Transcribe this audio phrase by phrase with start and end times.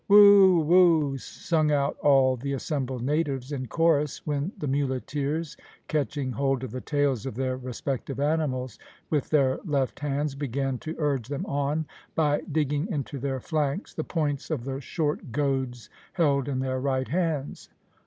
[0.07, 0.61] "Whoo!
[0.61, 6.71] whoo!" sung out all the assembled natives in chorus, when the muleteers, catching hold of
[6.71, 8.79] the tails of their respective animals
[9.11, 11.85] with their left hands, began to urge them on
[12.15, 17.09] by digging into their flanks the points of the short goads held in their right
[17.09, 17.69] hands.